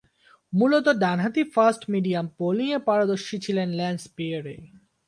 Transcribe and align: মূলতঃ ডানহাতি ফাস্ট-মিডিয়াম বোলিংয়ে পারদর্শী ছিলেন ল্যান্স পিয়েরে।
মূলতঃ 0.53 0.93
ডানহাতি 0.99 1.43
ফাস্ট-মিডিয়াম 1.53 2.25
বোলিংয়ে 2.37 2.79
পারদর্শী 2.87 3.37
ছিলেন 3.45 3.69
ল্যান্স 3.79 4.01
পিয়েরে। 4.15 4.55